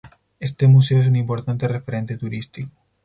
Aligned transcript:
Este 0.39 0.67
museo 0.67 0.99
es 0.99 1.07
un 1.07 1.15
importante 1.15 1.67
referente 1.67 2.17
turístico. 2.17 2.71